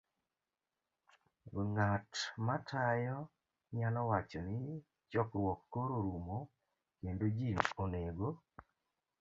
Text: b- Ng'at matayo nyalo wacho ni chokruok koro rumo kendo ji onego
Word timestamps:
b- 1.51 1.65
Ng'at 1.73 2.11
matayo 2.45 3.17
nyalo 3.77 4.01
wacho 4.09 4.39
ni 4.49 4.63
chokruok 5.11 5.59
koro 5.73 5.95
rumo 6.07 6.37
kendo 6.99 7.25
ji 7.37 7.49
onego 7.83 8.27